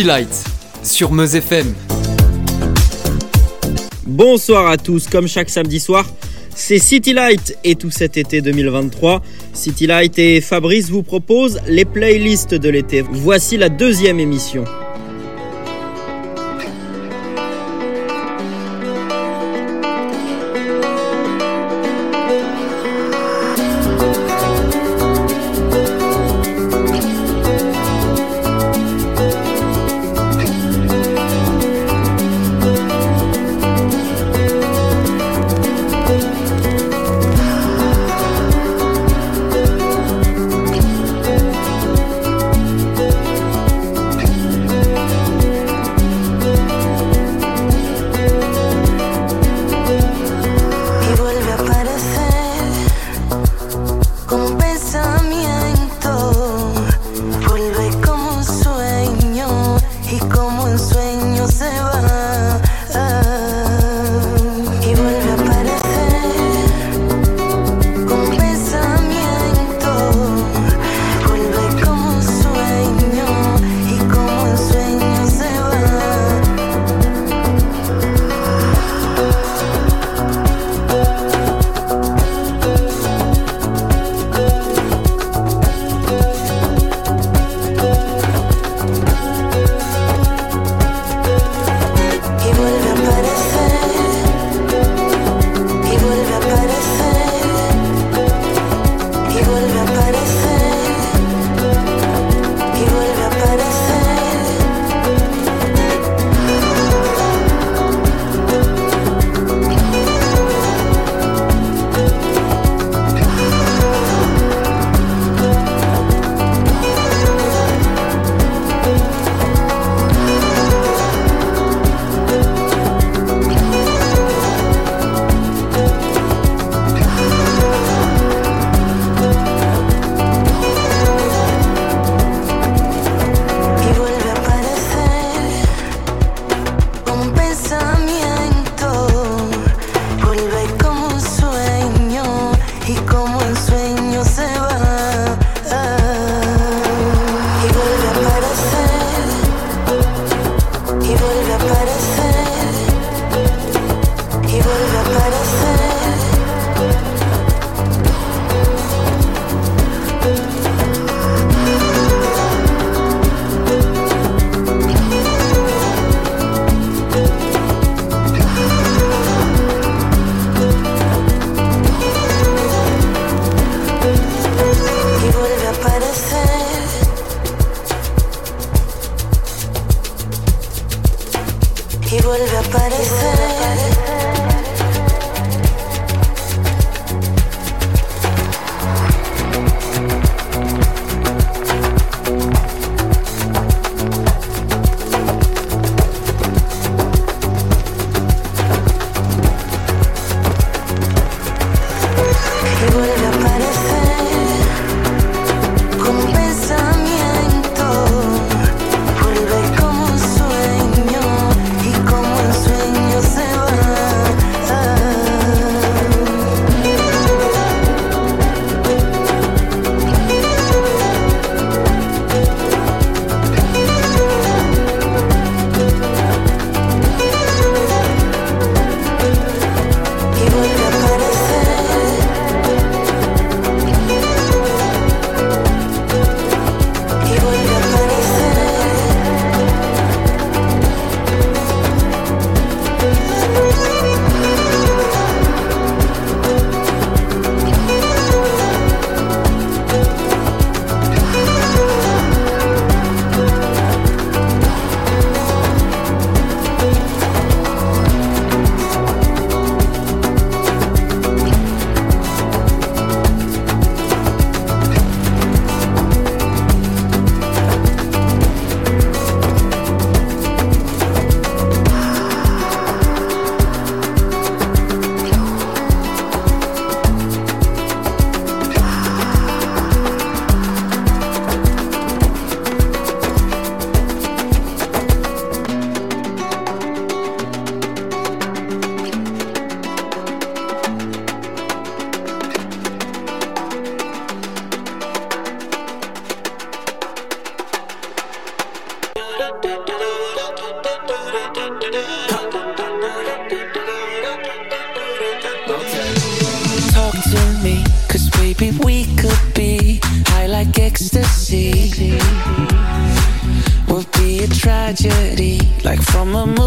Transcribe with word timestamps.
City 0.00 0.08
Light 0.08 0.44
sur 0.82 1.12
Meuse 1.12 1.34
FM. 1.36 1.74
Bonsoir 4.06 4.70
à 4.70 4.78
tous, 4.78 5.06
comme 5.06 5.28
chaque 5.28 5.50
samedi 5.50 5.78
soir, 5.78 6.06
c'est 6.54 6.78
City 6.78 7.12
Light 7.12 7.58
et 7.64 7.74
tout 7.74 7.90
cet 7.90 8.16
été 8.16 8.40
2023. 8.40 9.20
City 9.52 9.86
Light 9.86 10.18
et 10.18 10.40
Fabrice 10.40 10.88
vous 10.88 11.02
proposent 11.02 11.60
les 11.66 11.84
playlists 11.84 12.54
de 12.54 12.70
l'été. 12.70 13.02
Voici 13.10 13.58
la 13.58 13.68
deuxième 13.68 14.20
émission. 14.20 14.64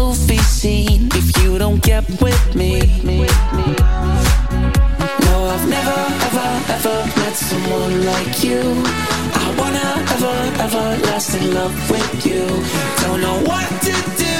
Movie 0.04 0.38
scene, 0.38 1.08
if 1.14 1.26
you 1.38 1.58
don't 1.58 1.82
get 1.82 2.04
with 2.20 2.44
me. 2.54 2.80
No, 5.24 5.34
I've 5.54 5.66
never, 5.76 6.00
ever, 6.26 6.50
ever 6.76 6.98
met 7.20 7.34
someone 7.50 7.96
like 8.12 8.34
you. 8.44 8.60
I 9.44 9.48
wanna 9.60 9.88
ever, 10.14 10.36
ever 10.64 10.86
last 11.06 11.34
in 11.38 11.54
love 11.54 11.76
with 11.90 12.26
you. 12.26 12.44
Don't 13.02 13.20
know 13.26 13.38
what 13.50 13.68
to 13.88 13.94
do 14.26 14.38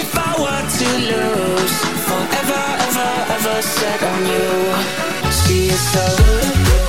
if 0.00 0.10
I 0.28 0.30
were 0.42 0.64
to 0.78 0.88
lose. 1.10 1.76
Forever, 2.08 2.62
ever, 2.88 3.10
ever 3.36 3.56
set 3.76 4.00
on 4.10 4.20
you. 4.32 4.50
She 5.40 5.56
is 5.74 5.82
so 5.94 6.81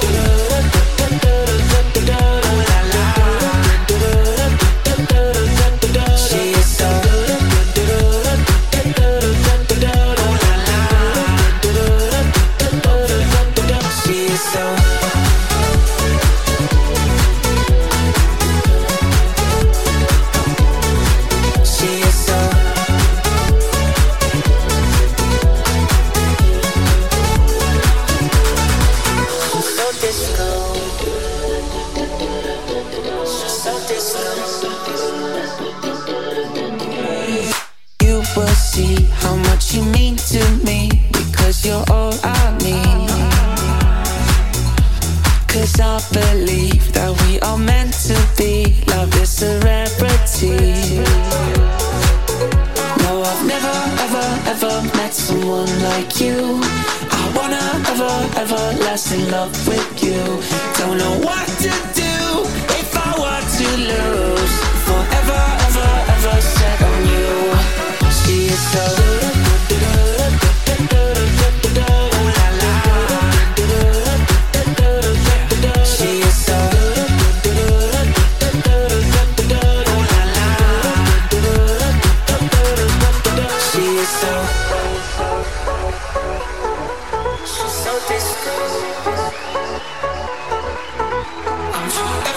Move. 91.95 92.33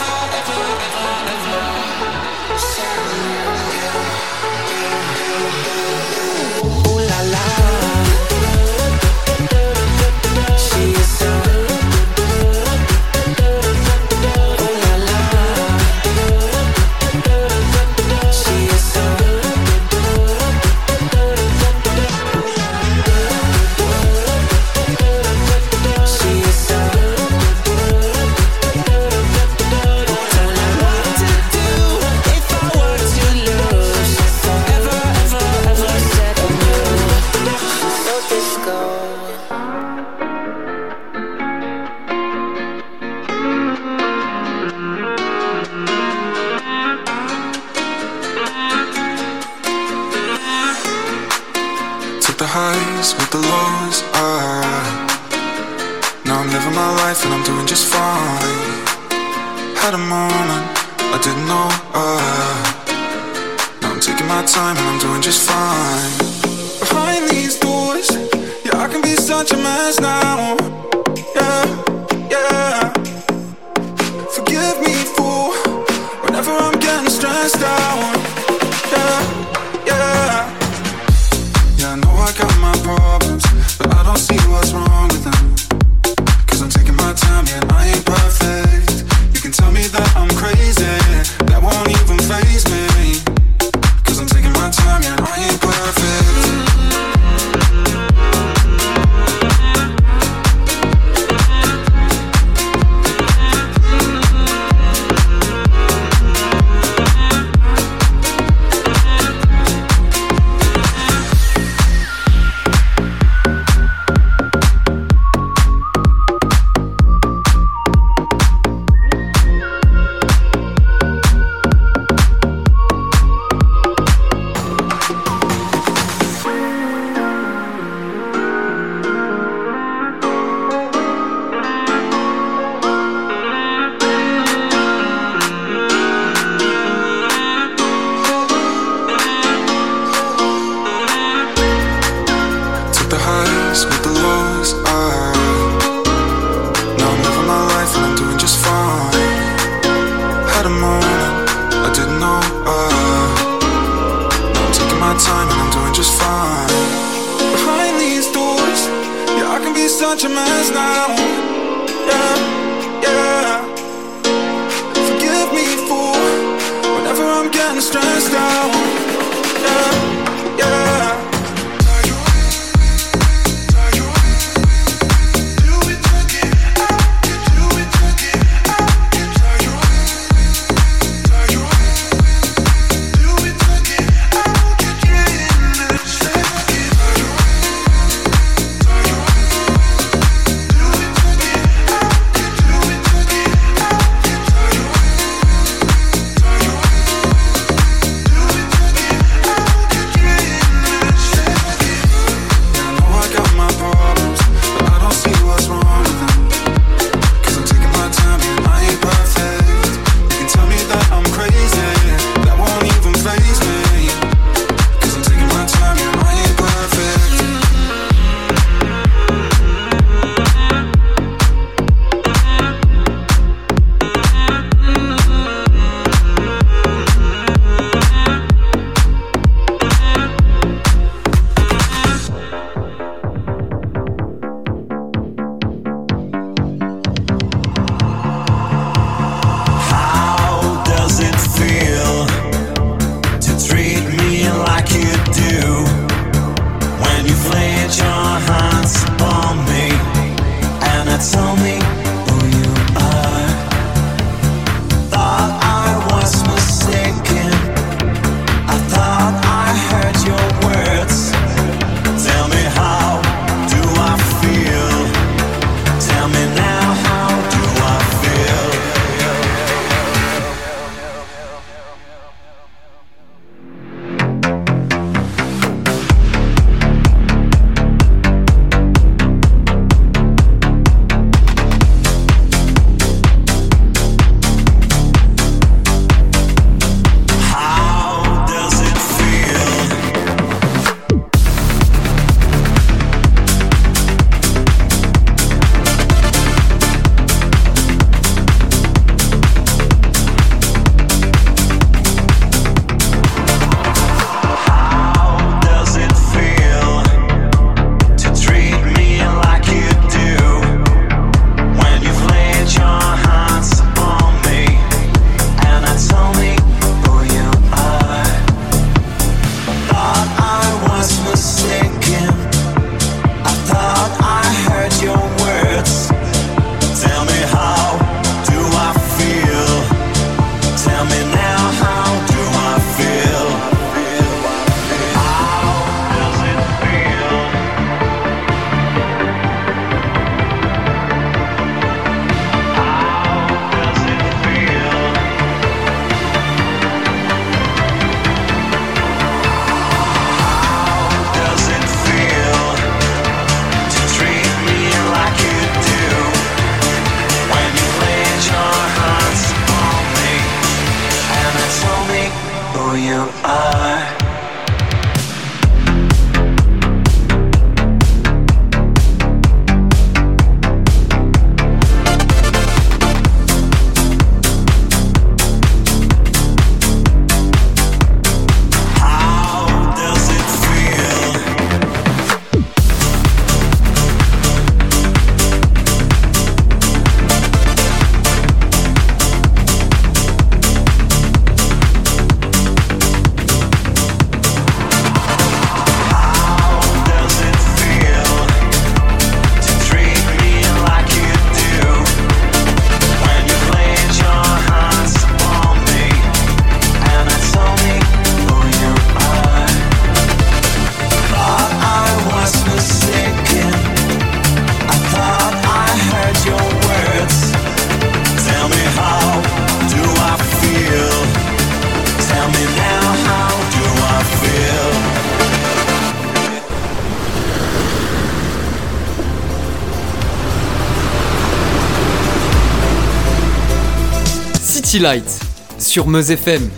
Sur 435.78 436.06
Meuse 436.06 436.30
FM. 436.30 436.70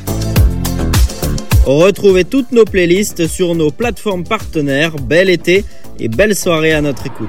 Retrouvez 1.67 2.25
toutes 2.25 2.51
nos 2.51 2.65
playlists 2.65 3.29
sur 3.29 3.55
nos 3.55 3.71
plateformes 3.71 4.25
partenaires. 4.25 4.97
Bel 4.97 5.31
été 5.31 5.65
et 6.01 6.09
belle 6.09 6.35
soirée 6.35 6.73
à 6.73 6.81
notre 6.81 7.07
écoute. 7.07 7.29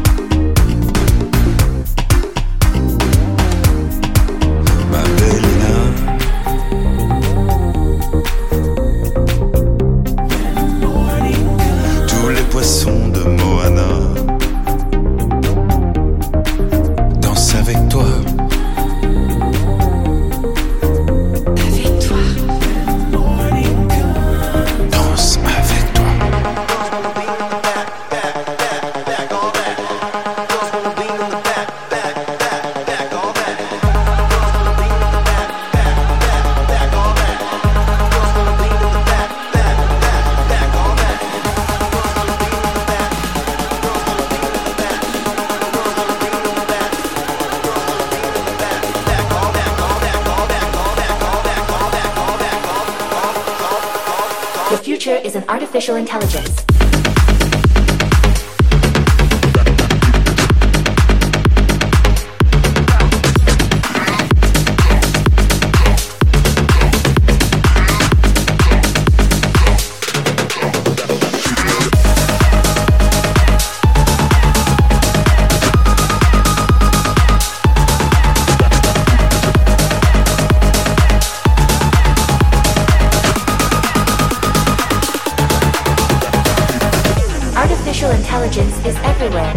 artificial 88.01 88.19
intelligence 88.19 88.85
is 88.85 88.95
everywhere. 89.03 89.51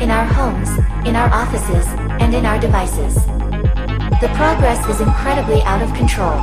In 0.00 0.10
our 0.10 0.24
homes, 0.24 0.68
in 1.06 1.16
our 1.16 1.28
offices, 1.32 1.86
and 2.20 2.32
in 2.32 2.46
our 2.46 2.60
devices. 2.60 3.14
The 4.20 4.30
progress 4.34 4.78
is 4.88 5.00
incredibly 5.00 5.60
out 5.62 5.82
of 5.82 5.92
control. 5.94 6.38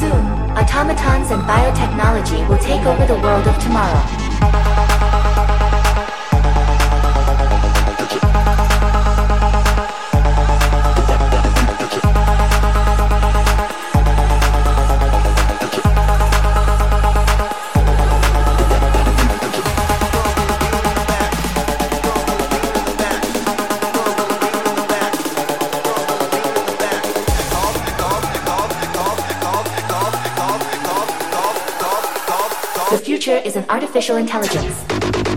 Soon, 0.00 0.24
automatons 0.58 1.30
and 1.30 1.42
biotechnology 1.42 2.48
will 2.48 2.58
take 2.58 2.84
over 2.84 3.06
the 3.06 3.20
world 3.20 3.46
of 3.46 3.56
tomorrow. 3.62 4.21
Is 33.52 33.56
an 33.56 33.68
artificial 33.68 34.16
intelligence. 34.16 35.31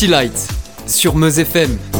City 0.00 0.12
Light 0.12 0.48
sur 0.86 1.14
Meuse 1.14 1.40
FM. 1.40 1.99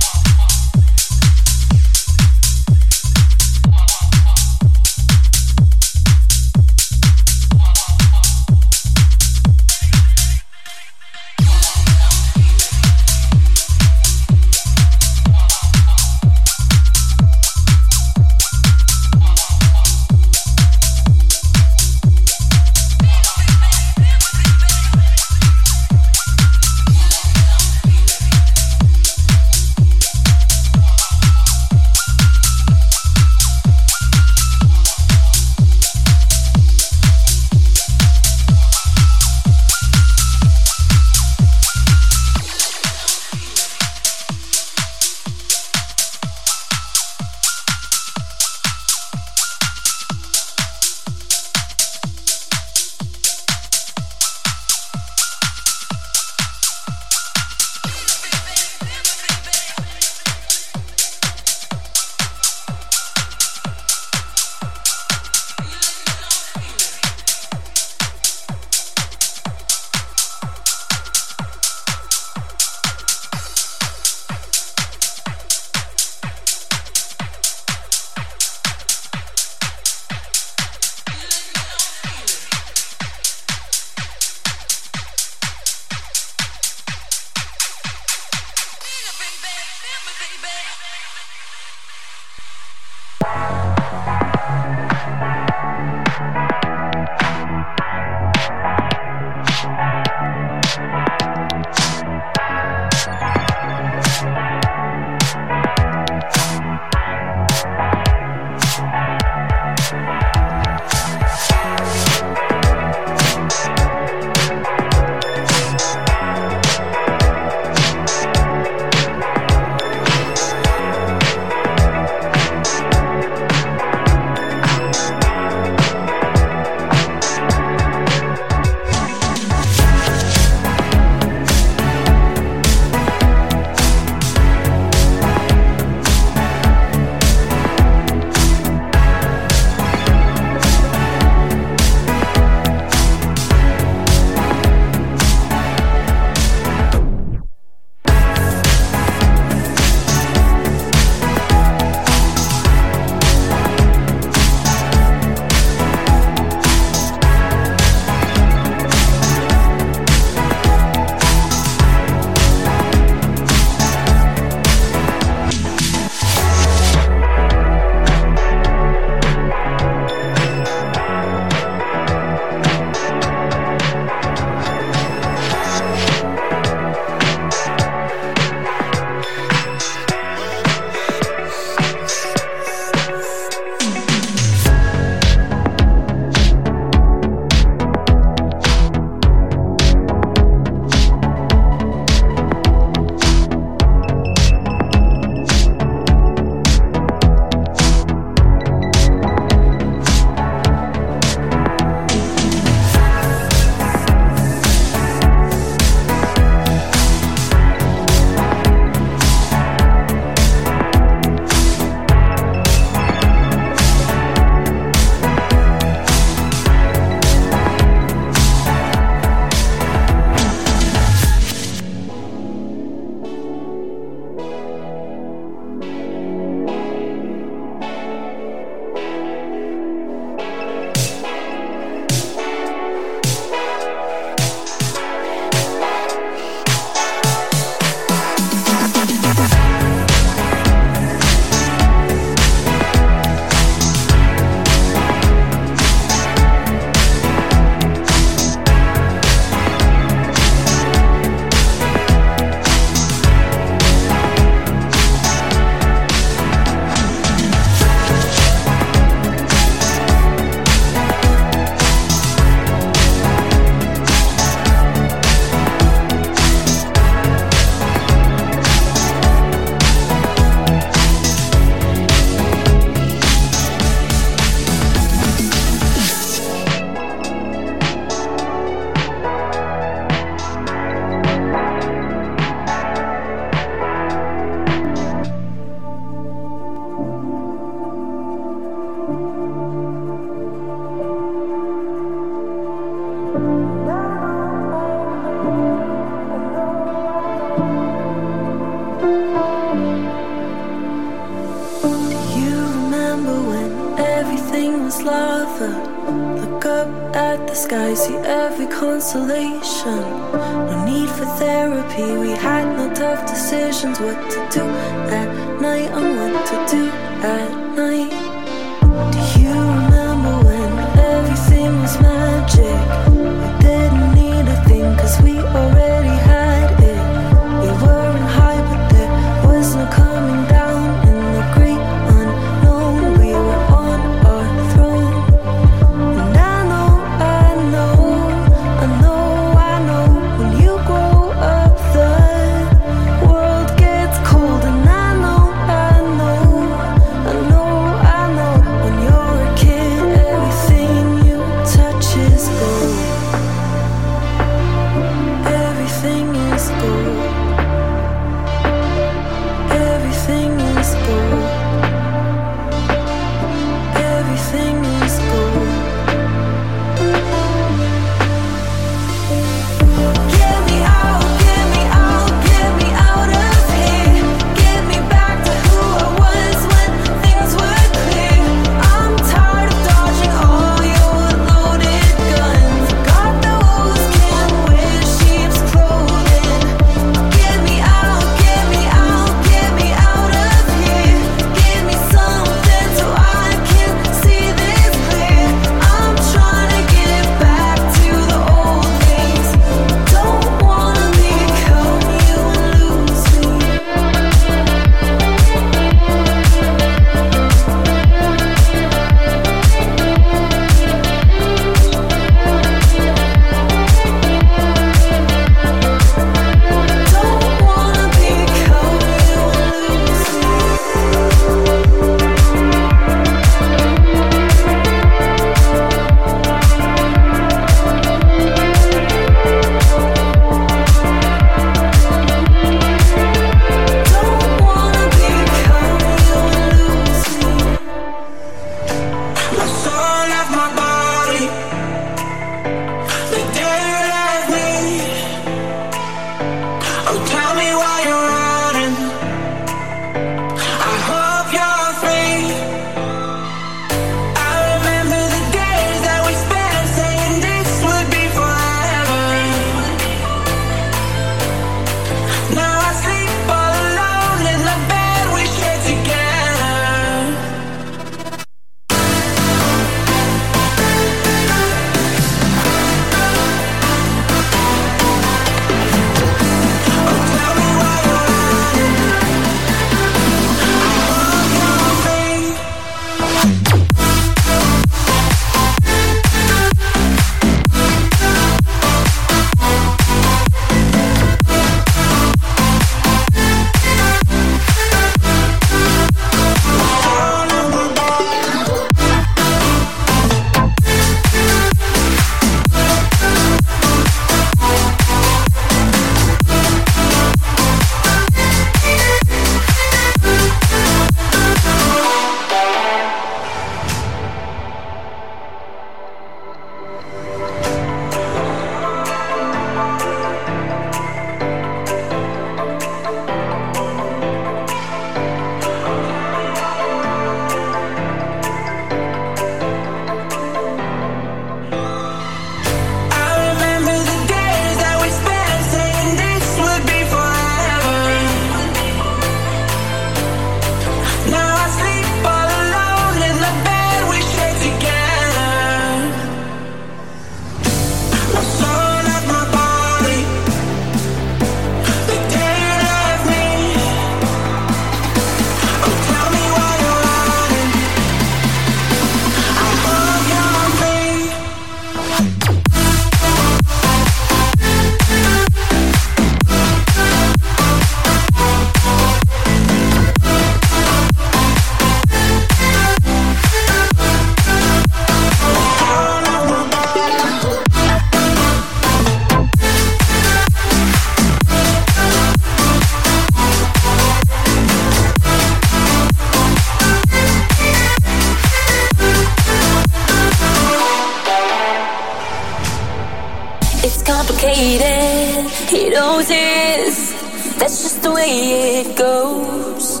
way 598.20 598.80
it 598.80 598.96
goes. 598.96 600.00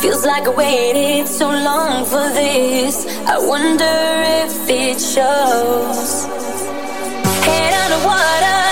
Feels 0.00 0.24
like 0.24 0.44
I 0.46 0.54
waited 0.62 1.26
so 1.26 1.48
long 1.48 2.04
for 2.04 2.26
this. 2.40 3.06
I 3.26 3.36
wonder 3.38 3.96
if 4.42 4.54
it 4.68 4.98
shows. 5.14 6.10
Head 7.46 7.72
underwater. 7.82 8.63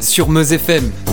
Sur 0.00 0.28
Meuse 0.28 0.52
FM. 0.52 1.03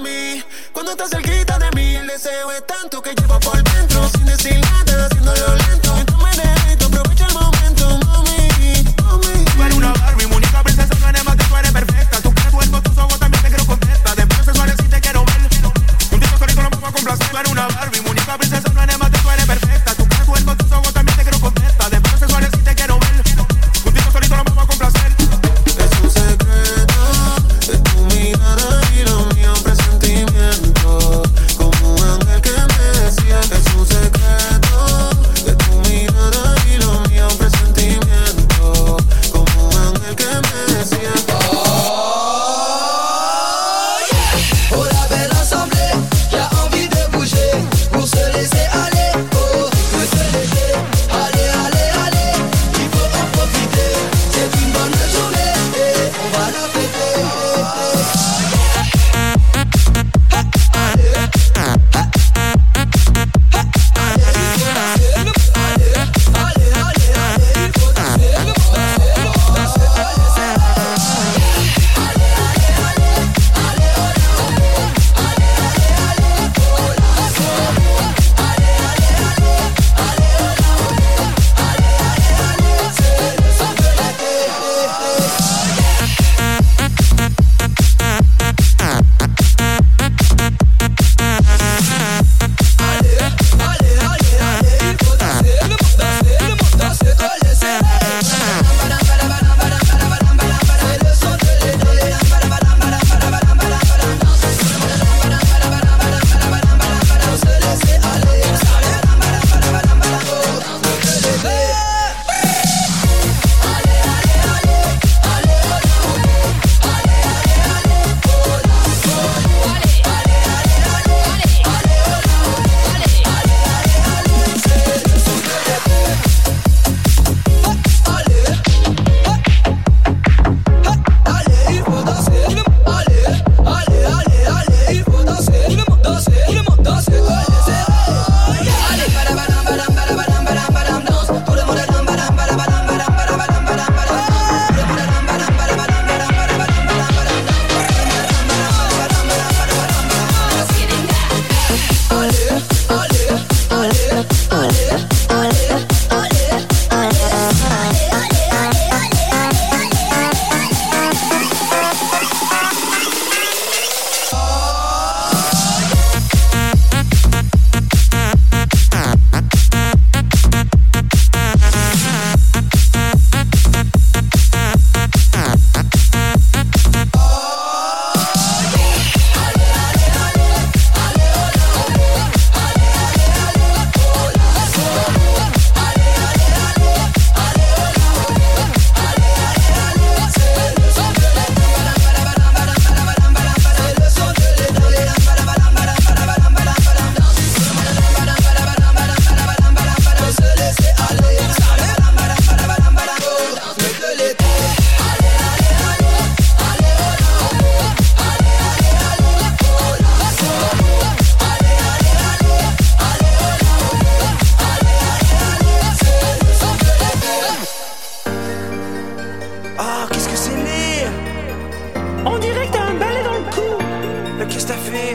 mí. 0.00 0.42
Cuando 0.72 0.92
estás 0.92 1.10
cerquita 1.10 1.58
de 1.58 1.70
mí, 1.72 1.94
el 1.94 2.06
deseo 2.06 2.50
es 2.52 2.66
tanto 2.66 3.02
que 3.02 3.14
llevo 3.14 3.38
por 3.40 3.62
dentro. 3.62 4.08
Sin 4.10 4.24
decir 4.26 4.60
nada, 4.60 5.06
haciéndolo 5.06 5.54
lento. 5.56 5.94
No 6.10 6.18
me 6.18 6.36
derrito, 6.36 6.86
aprovecha 6.86 7.26
el 7.26 7.34
momento, 7.34 7.98
mami. 8.06 8.48
mami. 9.02 9.44
Tú 9.44 9.62
eres 9.62 9.76
una 9.76 9.92
Barbie, 9.92 10.26
muñeca 10.26 10.62
princesa, 10.62 10.94
tú 10.94 11.06
eres 11.06 11.24
más 11.24 11.36
que 11.36 11.44
tú 11.44 11.56
eres 11.56 11.72
perfecta. 11.72 12.20
Tú 12.22 12.34
que 12.34 12.50
duermo, 12.50 12.82
tus 12.82 12.98
ojos 12.98 13.18
también 13.18 13.42
te 13.42 13.48
quiero 13.48 13.66
contestar. 13.66 14.16
Después 14.16 14.44
sexuales 14.44 14.74
sí 14.80 14.88
te 14.88 15.00
quiero 15.00 15.24
ver. 15.24 15.40
Contigo 16.10 16.38
solito 16.38 16.62
no 16.62 16.70
puedo 16.70 16.92
complacer. 16.92 17.28
Tú 17.28 17.38
eres 17.38 17.52
una 17.52 17.68
Barbie, 17.68 18.00
muñeca 18.00 18.38
princesa, 18.38 18.70
tú 18.70 18.80
eres 18.80 18.98
más 18.98 19.10
que 19.10 19.18
tú 19.18 19.30
eres 19.30 19.46
perfecta. 19.46 19.99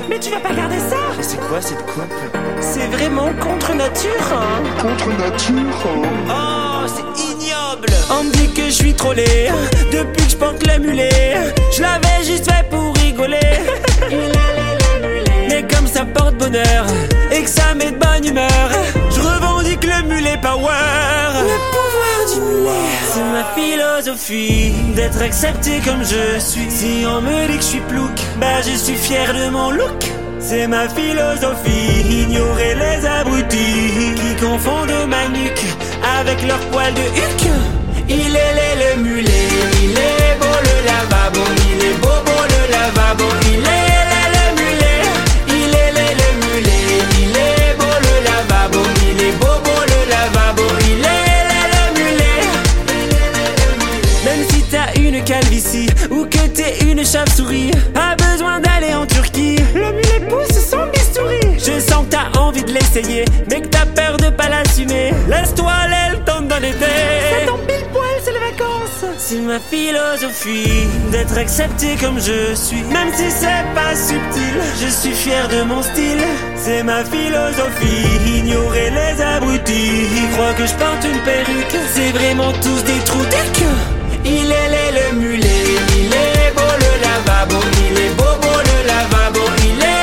Mais 0.09 0.19
tu 0.19 0.29
vas 0.29 0.39
pas 0.39 0.53
garder 0.53 0.79
ça 0.79 0.97
Mais 1.17 1.23
c'est 1.23 1.39
quoi 1.39 1.61
cette 1.61 1.85
coupe 1.85 2.03
C'est 2.61 2.87
vraiment 2.87 3.31
contre 3.39 3.73
nature, 3.73 4.11
hein 4.31 4.63
Oh, 6.29 6.87
c'est 6.87 7.23
ignoble 7.23 7.87
On 8.09 8.23
me 8.25 8.31
dit 8.31 8.51
que 8.53 8.65
je 8.65 8.71
suis 8.71 8.93
trollé 8.93 9.25
depuis 9.91 10.25
que 10.25 10.31
je 10.31 10.37
porte 10.37 10.65
le 10.67 10.79
mulet. 10.79 11.37
Je 11.75 11.81
l'avais 11.81 12.23
juste 12.23 12.49
fait 12.49 12.67
pour 12.69 12.93
rigoler. 12.95 13.39
Mais 15.49 15.63
comme 15.67 15.87
ça 15.87 16.05
porte 16.05 16.35
bonheur 16.37 16.85
et 17.31 17.43
que 17.43 17.49
ça 17.49 17.73
met 17.75 17.91
de 17.91 17.97
bonne 17.97 18.25
humeur, 18.25 18.69
je 19.09 19.21
revendique 19.21 19.83
le 19.83 20.07
mulet 20.07 20.37
power. 20.41 20.67
Le 21.43 21.64
C'est 23.13 23.23
ma 23.23 23.45
philosophie 23.55 24.73
d'être 24.95 25.21
accepté 25.21 25.79
comme 25.85 26.03
je 26.03 26.39
suis. 26.39 26.69
Si 26.69 27.05
on 27.07 27.21
me 27.21 27.47
dit 27.47 27.57
que 27.57 27.63
je 27.63 27.67
suis 27.67 27.79
plouc, 27.81 28.11
bah 28.39 28.61
je 28.61 28.75
suis 28.75 28.95
fier 28.95 29.33
de 29.33 29.49
mon 29.49 29.71
look. 29.71 30.11
C'est 30.39 30.67
ma 30.67 30.87
philosophie, 30.89 32.23
ignorer 32.23 32.75
les 32.75 33.05
abrutis 33.05 34.13
qui 34.15 34.45
confondent 34.45 35.07
ma 35.07 35.27
nuque 35.29 35.65
avec 36.19 36.45
leur 36.47 36.59
poil 36.71 36.93
de 36.93 37.01
huc. 37.01 37.51
Il 38.07 38.35
est 38.35 38.95
le 38.95 39.01
mulet, 39.01 39.47
il 39.81 39.91
est 39.91 40.37
beau 40.39 40.57
le 40.67 40.85
lavabo, 40.85 41.41
il 41.71 41.85
est 41.85 41.97
beau 42.01 42.17
beau 42.25 42.43
le 42.53 42.71
lavabo, 42.71 43.23
il 43.53 43.63
est 43.63 43.94
ou 56.11 56.25
que 56.25 56.47
t'es 56.47 56.77
une 56.83 56.99
chauve-souris, 56.99 57.71
pas 57.93 58.15
besoin 58.15 58.59
d'aller 58.59 58.93
en 58.93 59.05
Turquie. 59.05 59.57
Le 59.73 59.91
mulet 59.93 60.27
pousse 60.29 60.69
son 60.69 60.85
bistouri. 60.87 61.57
Je 61.57 61.79
sens 61.79 62.05
que 62.05 62.11
t'as 62.11 62.39
envie 62.39 62.63
de 62.63 62.71
l'essayer, 62.71 63.25
mais 63.49 63.61
que 63.61 63.67
t'as 63.67 63.85
peur 63.85 64.17
de 64.17 64.29
pas 64.29 64.47
l'assumer. 64.47 65.11
Laisse-toi 65.27 65.71
aller 65.71 66.17
le 66.17 66.23
temps 66.23 66.41
d'en 66.41 66.57
été. 66.57 66.85
C'est 67.39 67.45
ton 67.47 67.57
pile 67.57 67.85
poil, 67.91 68.15
c'est 68.23 68.31
les 68.31 68.39
vacances. 68.39 69.05
C'est 69.17 69.39
ma 69.39 69.59
philosophie 69.59 70.87
d'être 71.11 71.37
accepté 71.37 71.95
comme 71.99 72.19
je 72.19 72.53
suis. 72.53 72.83
Même 72.83 73.11
si 73.15 73.31
c'est 73.31 73.65
pas 73.73 73.95
subtil, 73.95 74.55
je 74.81 74.87
suis 74.87 75.13
fier 75.13 75.47
de 75.47 75.63
mon 75.63 75.81
style. 75.81 76.23
C'est 76.57 76.83
ma 76.83 77.03
philosophie, 77.03 78.37
ignorer 78.37 78.91
les 78.91 79.21
abrutis. 79.21 80.07
Ils 80.15 80.29
croient 80.33 80.53
que 80.53 80.67
je 80.67 80.73
porte 80.75 81.03
une 81.03 81.21
perruque, 81.23 81.75
c'est 81.93 82.11
vraiment 82.11 82.51
tous 82.61 82.83
des 82.83 82.99
trous 83.05 83.25
d'éc. 83.25 83.94
Il 84.27 84.51
est 84.51 84.91
le 84.97 85.19
mulet, 85.19 85.63
il 85.97 86.11
est 86.11 86.51
beau 86.55 86.71
le 86.83 86.91
lavabo, 87.03 87.59
il 87.87 87.99
est 87.99 88.13
beau 88.17 88.33
beau 88.41 88.57
le 88.69 88.77
lavabo, 88.87 89.41
il 89.63 89.81
est 89.83 89.94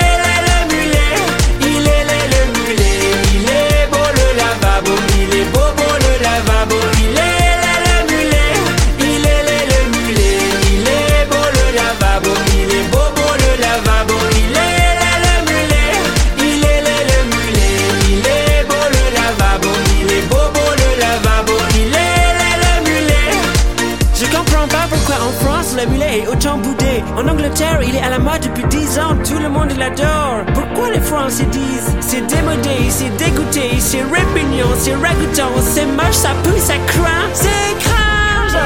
il 27.82 27.96
est 27.96 28.03
à 28.03 28.09
la 28.09 28.18
mode 28.18 28.40
depuis 28.40 28.64
10 28.64 28.98
ans, 28.98 29.16
tout 29.24 29.38
le 29.38 29.48
monde 29.48 29.72
l'adore. 29.78 30.44
Pourquoi 30.55 30.90
les 30.90 31.00
Français 31.00 31.44
disent 31.44 31.94
c'est 32.00 32.26
démodé, 32.26 32.88
c'est 32.88 33.14
dégoûté, 33.16 33.78
c'est 33.78 34.03
répugnan, 34.03 34.68
c'est 34.78 34.94
ragoûtant, 34.94 35.53
c'est 35.61 35.86
moche, 35.86 36.12
ça 36.12 36.30
pue, 36.42 36.59
ça 36.59 36.74
craint, 36.86 37.28
c'est 37.34 37.78
cringe. 37.80 38.59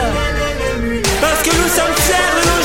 Parce 1.21 1.43
que 1.43 1.51
nous 1.51 1.69
sommes 1.69 1.95
fiers 1.97 2.33
de 2.37 2.56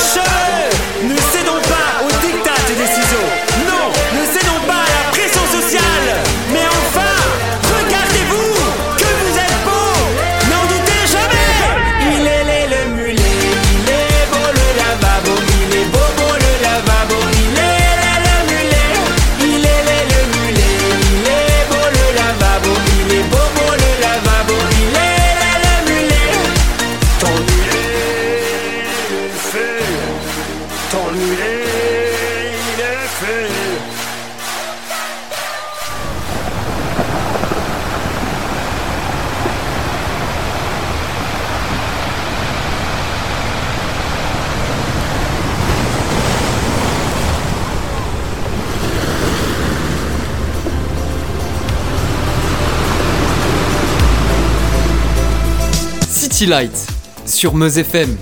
Sur 57.24 57.54
Meuse 57.54 57.78
FM. 57.78 58.14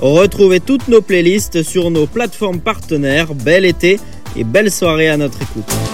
Retrouvez 0.00 0.58
toutes 0.58 0.88
nos 0.88 1.00
playlists 1.00 1.62
sur 1.62 1.92
nos 1.92 2.06
plateformes 2.06 2.58
partenaires. 2.58 3.34
Bel 3.34 3.64
été 3.64 4.00
et 4.34 4.42
belle 4.42 4.72
soirée 4.72 5.08
à 5.08 5.16
notre 5.16 5.40
écoute. 5.42 5.91